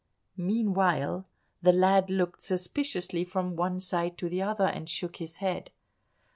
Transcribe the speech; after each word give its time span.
Meanwhile 0.37 1.27
the 1.61 1.71
lad 1.71 2.09
looked 2.09 2.41
suspiciously 2.41 3.23
from 3.23 3.55
one 3.55 3.79
side 3.79 4.17
to 4.17 4.29
the 4.29 4.41
other, 4.41 4.65
and 4.65 4.89
shook 4.89 5.17
his 5.17 5.35
head. 5.37 5.69